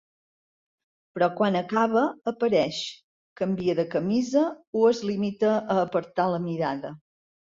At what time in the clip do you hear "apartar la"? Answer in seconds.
5.83-6.41